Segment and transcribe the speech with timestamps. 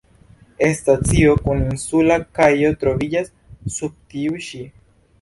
[0.79, 3.33] Stacio kun insula kajo troviĝas
[3.79, 4.69] sub tiu ĉi.